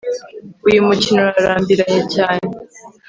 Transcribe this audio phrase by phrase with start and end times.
[0.67, 2.47] uyumukino urarambiranye cyane